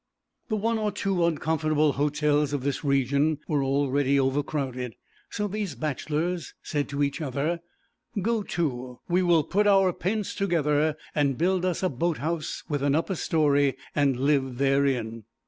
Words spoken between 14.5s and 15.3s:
therein.'